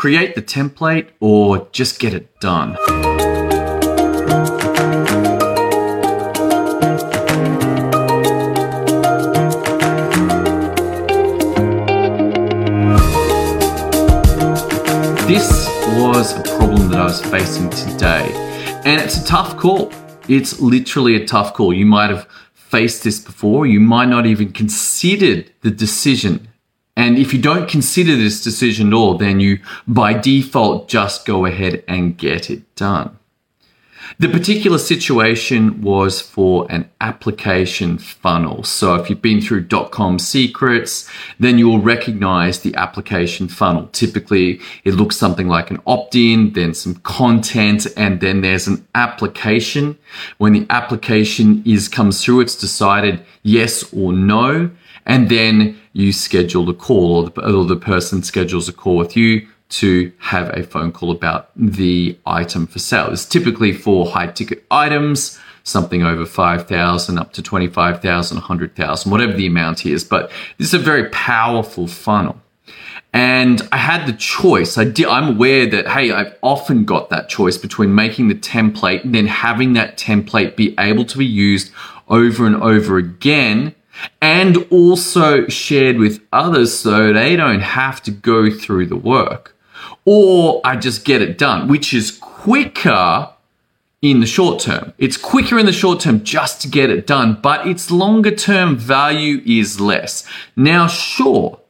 create 0.00 0.34
the 0.34 0.40
template 0.40 1.10
or 1.20 1.68
just 1.72 2.00
get 2.00 2.14
it 2.14 2.40
done? 2.40 2.72
This 15.28 15.68
was 15.98 16.32
a 16.34 16.42
problem 16.56 16.88
that 16.88 16.98
I 16.98 17.04
was 17.04 17.20
facing 17.20 17.68
today, 17.68 18.32
and 18.86 18.98
it's 19.02 19.18
a 19.18 19.26
tough 19.26 19.58
call. 19.58 19.92
It's 20.28 20.60
literally 20.60 21.16
a 21.16 21.26
tough 21.26 21.52
call. 21.52 21.74
You 21.74 21.84
might 21.84 22.08
have 22.08 22.26
faced 22.54 23.04
this 23.04 23.18
before, 23.18 23.66
you 23.66 23.80
might 23.80 24.08
not 24.08 24.24
even 24.24 24.50
considered 24.52 25.52
the 25.60 25.70
decision. 25.70 26.48
And 26.96 27.18
if 27.18 27.32
you 27.32 27.40
don't 27.40 27.68
consider 27.68 28.16
this 28.16 28.42
decision 28.42 28.88
at 28.88 28.94
all, 28.94 29.16
then 29.16 29.40
you 29.40 29.60
by 29.86 30.12
default 30.12 30.88
just 30.88 31.24
go 31.24 31.46
ahead 31.46 31.84
and 31.88 32.16
get 32.16 32.50
it 32.50 32.74
done. 32.74 33.16
The 34.18 34.28
particular 34.28 34.78
situation 34.78 35.80
was 35.82 36.20
for 36.20 36.66
an 36.70 36.90
application 37.00 37.96
funnel. 37.96 38.64
So 38.64 38.96
if 38.96 39.08
you've 39.08 39.22
been 39.22 39.40
through 39.40 39.68
DotCom 39.68 40.20
Secrets, 40.20 41.08
then 41.38 41.58
you 41.58 41.68
will 41.68 41.80
recognize 41.80 42.60
the 42.60 42.74
application 42.74 43.48
funnel. 43.48 43.88
Typically, 43.92 44.60
it 44.84 44.94
looks 44.94 45.16
something 45.16 45.48
like 45.48 45.70
an 45.70 45.80
opt-in, 45.86 46.52
then 46.52 46.74
some 46.74 46.96
content, 46.96 47.86
and 47.96 48.20
then 48.20 48.40
there's 48.40 48.66
an 48.66 48.86
application. 48.94 49.96
When 50.38 50.52
the 50.52 50.66
application 50.68 51.62
is 51.64 51.88
comes 51.88 52.22
through, 52.22 52.40
it's 52.40 52.56
decided 52.56 53.24
yes 53.42 53.90
or 53.92 54.12
no, 54.12 54.70
and 55.06 55.30
then 55.30 55.79
you 55.92 56.12
schedule 56.12 56.64
the 56.64 56.74
call 56.74 57.16
or 57.16 57.30
the, 57.30 57.56
or 57.56 57.64
the 57.64 57.76
person 57.76 58.22
schedules 58.22 58.68
a 58.68 58.72
call 58.72 58.96
with 58.96 59.16
you 59.16 59.46
to 59.70 60.12
have 60.18 60.48
a 60.56 60.62
phone 60.62 60.92
call 60.92 61.10
about 61.10 61.50
the 61.56 62.18
item 62.26 62.66
for 62.66 62.78
sale. 62.78 63.10
It's 63.12 63.24
typically 63.24 63.72
for 63.72 64.06
high 64.06 64.26
ticket 64.26 64.64
items, 64.70 65.38
something 65.62 66.02
over 66.02 66.26
5,000 66.26 67.18
up 67.18 67.32
to 67.34 67.42
25,000, 67.42 68.36
100,000, 68.36 69.10
whatever 69.10 69.32
the 69.32 69.46
amount 69.46 69.86
is. 69.86 70.02
But 70.04 70.30
this 70.58 70.68
is 70.68 70.74
a 70.74 70.78
very 70.78 71.08
powerful 71.10 71.86
funnel. 71.86 72.40
And 73.12 73.62
I 73.72 73.76
had 73.76 74.06
the 74.06 74.12
choice. 74.12 74.78
I 74.78 74.84
did, 74.84 75.06
I'm 75.06 75.34
aware 75.34 75.66
that, 75.66 75.88
hey, 75.88 76.12
I've 76.12 76.36
often 76.42 76.84
got 76.84 77.10
that 77.10 77.28
choice 77.28 77.58
between 77.58 77.94
making 77.94 78.28
the 78.28 78.36
template 78.36 79.04
and 79.04 79.14
then 79.14 79.26
having 79.26 79.72
that 79.72 79.98
template 79.98 80.56
be 80.56 80.74
able 80.78 81.04
to 81.06 81.18
be 81.18 81.26
used 81.26 81.72
over 82.08 82.46
and 82.46 82.56
over 82.56 82.98
again 82.98 83.74
and 84.20 84.66
also 84.70 85.46
shared 85.48 85.98
with 85.98 86.20
others 86.32 86.76
so 86.78 87.12
they 87.12 87.36
don't 87.36 87.60
have 87.60 88.02
to 88.02 88.10
go 88.10 88.50
through 88.50 88.86
the 88.86 88.96
work 88.96 89.56
or 90.04 90.60
I 90.64 90.76
just 90.76 91.04
get 91.04 91.22
it 91.22 91.38
done, 91.38 91.68
which 91.68 91.92
is 91.94 92.10
quicker 92.10 93.28
in 94.02 94.20
the 94.20 94.26
short 94.26 94.60
term. 94.60 94.92
It's 94.98 95.16
quicker 95.16 95.58
in 95.58 95.66
the 95.66 95.72
short 95.72 96.00
term 96.00 96.24
just 96.24 96.62
to 96.62 96.68
get 96.68 96.90
it 96.90 97.06
done, 97.06 97.38
but 97.42 97.66
its 97.66 97.90
longer 97.90 98.34
term 98.34 98.76
value 98.76 99.42
is 99.44 99.80
less. 99.80 100.24
Now, 100.56 100.86
sure, 100.86 101.60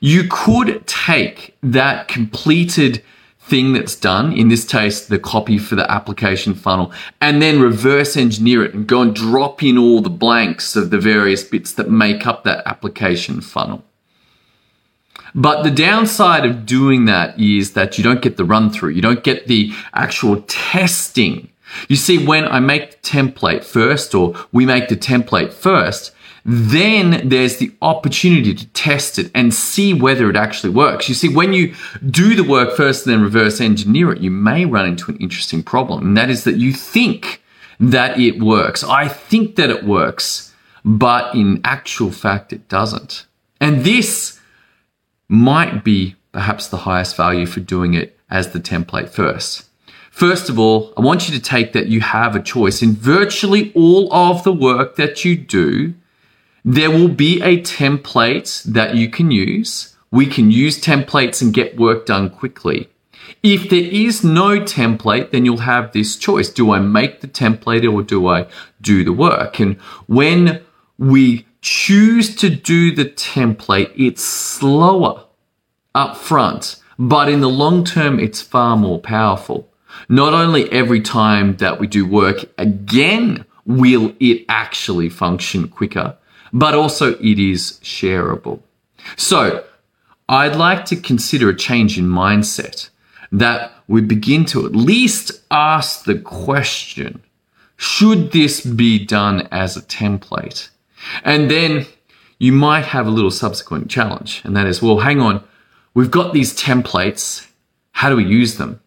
you 0.00 0.24
could 0.30 0.86
take 0.86 1.56
that 1.62 2.08
completed 2.08 3.02
thing 3.44 3.72
that's 3.72 3.96
done, 3.96 4.32
in 4.32 4.48
this 4.48 4.64
case, 4.64 5.06
the 5.06 5.18
copy 5.18 5.58
for 5.58 5.74
the 5.74 5.90
application 5.90 6.54
funnel, 6.54 6.92
and 7.20 7.42
then 7.42 7.60
reverse 7.60 8.16
engineer 8.16 8.64
it 8.64 8.72
and 8.72 8.86
go 8.86 9.02
and 9.02 9.14
drop 9.14 9.62
in 9.62 9.76
all 9.76 10.00
the 10.00 10.08
blanks 10.08 10.76
of 10.76 10.90
the 10.90 10.98
various 10.98 11.42
bits 11.42 11.72
that 11.72 11.90
make 11.90 12.26
up 12.26 12.44
that 12.44 12.66
application 12.66 13.40
funnel. 13.40 13.84
But 15.34 15.62
the 15.62 15.70
downside 15.70 16.44
of 16.44 16.66
doing 16.66 17.06
that 17.06 17.38
is 17.38 17.72
that 17.72 17.98
you 17.98 18.04
don't 18.04 18.22
get 18.22 18.36
the 18.36 18.44
run 18.44 18.70
through. 18.70 18.90
You 18.90 19.02
don't 19.02 19.24
get 19.24 19.46
the 19.46 19.72
actual 19.94 20.42
testing. 20.42 21.48
You 21.88 21.96
see, 21.96 22.24
when 22.24 22.46
I 22.46 22.60
make 22.60 22.90
the 22.90 23.08
template 23.08 23.64
first, 23.64 24.14
or 24.14 24.34
we 24.52 24.66
make 24.66 24.88
the 24.88 24.96
template 24.96 25.52
first, 25.52 26.12
then 26.44 27.28
there's 27.28 27.58
the 27.58 27.72
opportunity 27.82 28.54
to 28.54 28.66
test 28.68 29.18
it 29.18 29.30
and 29.34 29.54
see 29.54 29.94
whether 29.94 30.28
it 30.28 30.36
actually 30.36 30.72
works. 30.72 31.08
You 31.08 31.14
see, 31.14 31.28
when 31.28 31.52
you 31.52 31.74
do 32.10 32.34
the 32.34 32.42
work 32.42 32.76
first 32.76 33.06
and 33.06 33.14
then 33.14 33.22
reverse 33.22 33.60
engineer 33.60 34.12
it, 34.12 34.20
you 34.20 34.30
may 34.30 34.64
run 34.64 34.86
into 34.86 35.10
an 35.10 35.18
interesting 35.18 35.62
problem. 35.62 36.04
And 36.04 36.16
that 36.16 36.30
is 36.30 36.44
that 36.44 36.56
you 36.56 36.72
think 36.72 37.42
that 37.78 38.18
it 38.18 38.42
works. 38.42 38.82
I 38.82 39.08
think 39.08 39.56
that 39.56 39.70
it 39.70 39.84
works, 39.84 40.52
but 40.84 41.34
in 41.34 41.60
actual 41.64 42.10
fact, 42.10 42.52
it 42.52 42.68
doesn't. 42.68 43.26
And 43.60 43.84
this 43.84 44.40
might 45.28 45.84
be 45.84 46.16
perhaps 46.32 46.68
the 46.68 46.78
highest 46.78 47.16
value 47.16 47.46
for 47.46 47.60
doing 47.60 47.94
it 47.94 48.18
as 48.30 48.50
the 48.50 48.60
template 48.60 49.10
first. 49.10 49.68
First 50.12 50.50
of 50.50 50.58
all, 50.58 50.92
I 50.96 51.00
want 51.00 51.26
you 51.26 51.34
to 51.34 51.42
take 51.42 51.72
that 51.72 51.86
you 51.86 52.02
have 52.02 52.36
a 52.36 52.42
choice. 52.42 52.82
In 52.82 52.94
virtually 52.94 53.72
all 53.74 54.12
of 54.12 54.44
the 54.44 54.52
work 54.52 54.96
that 54.96 55.24
you 55.24 55.36
do, 55.36 55.94
there 56.64 56.90
will 56.90 57.08
be 57.08 57.40
a 57.40 57.62
template 57.62 58.62
that 58.64 58.94
you 58.94 59.08
can 59.08 59.30
use. 59.30 59.96
We 60.10 60.26
can 60.26 60.50
use 60.50 60.78
templates 60.78 61.40
and 61.40 61.54
get 61.54 61.78
work 61.78 62.04
done 62.04 62.28
quickly. 62.28 62.90
If 63.42 63.70
there 63.70 63.80
is 63.80 64.22
no 64.22 64.60
template, 64.60 65.30
then 65.30 65.46
you'll 65.46 65.56
have 65.56 65.92
this 65.92 66.16
choice. 66.16 66.50
Do 66.50 66.72
I 66.72 66.78
make 66.78 67.22
the 67.22 67.26
template 67.26 67.90
or 67.90 68.02
do 68.02 68.28
I 68.28 68.46
do 68.82 69.02
the 69.04 69.14
work? 69.14 69.58
And 69.60 69.76
when 70.06 70.62
we 70.98 71.46
choose 71.62 72.36
to 72.36 72.50
do 72.50 72.94
the 72.94 73.06
template, 73.06 73.92
it's 73.96 74.22
slower 74.22 75.24
up 75.94 76.18
front, 76.18 76.76
but 76.98 77.30
in 77.30 77.40
the 77.40 77.48
long 77.48 77.82
term, 77.82 78.20
it's 78.20 78.42
far 78.42 78.76
more 78.76 79.00
powerful. 79.00 79.71
Not 80.08 80.34
only 80.34 80.70
every 80.72 81.00
time 81.00 81.56
that 81.56 81.80
we 81.80 81.86
do 81.86 82.06
work 82.06 82.44
again 82.58 83.44
will 83.64 84.14
it 84.18 84.44
actually 84.48 85.08
function 85.08 85.68
quicker, 85.68 86.16
but 86.52 86.74
also 86.74 87.14
it 87.14 87.38
is 87.38 87.78
shareable. 87.82 88.60
So 89.16 89.64
I'd 90.28 90.56
like 90.56 90.84
to 90.86 90.96
consider 90.96 91.48
a 91.48 91.56
change 91.56 91.98
in 91.98 92.06
mindset 92.06 92.90
that 93.30 93.72
we 93.88 94.00
begin 94.00 94.44
to 94.46 94.66
at 94.66 94.74
least 94.74 95.42
ask 95.50 96.04
the 96.04 96.18
question, 96.18 97.22
should 97.76 98.32
this 98.32 98.60
be 98.60 99.04
done 99.04 99.48
as 99.50 99.76
a 99.76 99.82
template? 99.82 100.68
And 101.24 101.50
then 101.50 101.86
you 102.38 102.52
might 102.52 102.84
have 102.84 103.06
a 103.06 103.10
little 103.10 103.30
subsequent 103.30 103.90
challenge, 103.90 104.42
and 104.44 104.56
that 104.56 104.66
is, 104.66 104.82
well, 104.82 104.98
hang 104.98 105.20
on, 105.20 105.42
we've 105.94 106.10
got 106.10 106.32
these 106.32 106.54
templates. 106.54 107.48
How 107.92 108.10
do 108.10 108.16
we 108.16 108.24
use 108.24 108.56
them? 108.56 108.80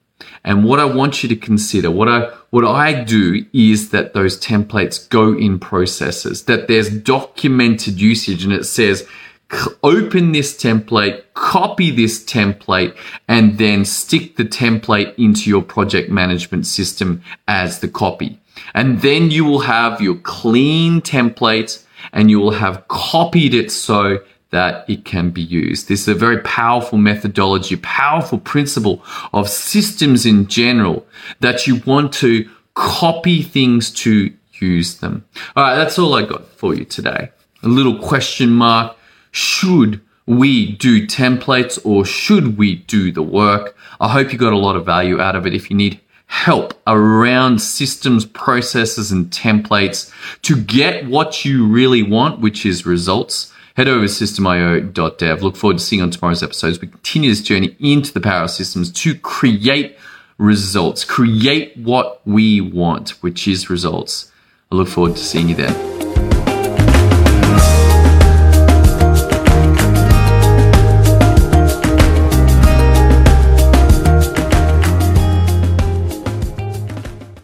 And 0.43 0.63
what 0.63 0.79
I 0.79 0.85
want 0.85 1.23
you 1.23 1.29
to 1.29 1.35
consider, 1.35 1.91
what 1.91 2.07
I 2.07 2.31
what 2.49 2.63
I 2.65 3.03
do 3.03 3.45
is 3.51 3.89
that 3.89 4.13
those 4.13 4.39
templates 4.39 5.09
go 5.09 5.33
in 5.37 5.59
processes, 5.59 6.43
that 6.43 6.67
there's 6.67 6.89
documented 6.89 7.99
usage 7.99 8.43
and 8.43 8.53
it 8.53 8.65
says 8.65 9.07
open 9.83 10.31
this 10.31 10.55
template, 10.55 11.23
copy 11.33 11.91
this 11.91 12.23
template, 12.23 12.95
and 13.27 13.57
then 13.57 13.85
stick 13.85 14.35
the 14.37 14.45
template 14.45 15.13
into 15.17 15.49
your 15.49 15.61
project 15.61 16.09
management 16.09 16.65
system 16.65 17.21
as 17.47 17.79
the 17.79 17.87
copy. 17.87 18.39
And 18.73 19.01
then 19.01 19.31
you 19.31 19.45
will 19.45 19.59
have 19.59 20.01
your 20.01 20.15
clean 20.15 21.01
template 21.01 21.83
and 22.13 22.29
you 22.29 22.39
will 22.39 22.51
have 22.51 22.87
copied 22.87 23.53
it 23.53 23.71
so 23.71 24.19
that 24.55 24.89
it 24.89 25.03
can 25.03 25.31
be 25.31 25.41
used. 25.41 25.89
This 25.89 26.03
is 26.03 26.07
a 26.07 26.15
very 26.15 26.37
powerful 26.43 26.97
methodology, 26.97 27.75
powerful 27.75 28.39
principle 28.39 29.03
of 29.33 29.49
systems 29.49 30.25
in 30.25 30.47
general 30.47 31.05
that 31.41 31.67
you 31.67 31.81
want 31.85 32.13
to 32.13 32.49
copy 32.73 33.43
things 33.43 33.91
to 33.91 34.31
use 34.53 34.99
them. 34.99 35.25
All 35.57 35.63
right, 35.65 35.75
that's 35.75 35.99
all 35.99 36.13
I 36.15 36.21
got 36.21 36.47
for 36.47 36.73
you 36.73 36.85
today. 36.85 37.31
A 37.63 37.67
little 37.67 37.99
question 37.99 38.51
mark. 38.51 38.95
Should 39.31 39.99
we 40.25 40.71
do 40.71 41.05
templates 41.05 41.77
or 41.83 42.05
should 42.05 42.57
we 42.57 42.75
do 42.75 43.11
the 43.11 43.23
work? 43.23 43.75
I 43.99 44.07
hope 44.07 44.31
you 44.31 44.39
got 44.39 44.53
a 44.53 44.57
lot 44.57 44.77
of 44.77 44.85
value 44.85 45.19
out 45.19 45.35
of 45.35 45.45
it. 45.45 45.53
If 45.53 45.69
you 45.69 45.75
need 45.75 45.99
help 46.27 46.73
around 46.87 47.61
systems, 47.61 48.25
processes, 48.25 49.11
and 49.11 49.29
templates 49.31 50.13
to 50.43 50.55
get 50.55 51.07
what 51.07 51.43
you 51.43 51.67
really 51.67 52.03
want, 52.03 52.39
which 52.39 52.65
is 52.65 52.85
results, 52.85 53.51
head 53.75 53.87
over 53.87 54.07
to 54.07 54.11
systemio.dev. 54.11 55.43
Look 55.43 55.55
forward 55.55 55.77
to 55.77 55.83
seeing 55.83 55.99
you 55.99 56.03
on 56.03 56.11
tomorrow's 56.11 56.43
episode 56.43 56.71
as 56.71 56.81
we 56.81 56.87
continue 56.87 57.29
this 57.29 57.41
journey 57.41 57.75
into 57.79 58.13
the 58.13 58.21
power 58.21 58.43
of 58.43 58.51
systems 58.51 58.91
to 58.91 59.15
create 59.15 59.97
results, 60.37 61.03
create 61.03 61.75
what 61.77 62.25
we 62.25 62.61
want, 62.61 63.11
which 63.21 63.47
is 63.47 63.69
results. 63.69 64.31
I 64.71 64.75
look 64.75 64.87
forward 64.87 65.15
to 65.15 65.23
seeing 65.23 65.49
you 65.49 65.55
there. 65.55 66.04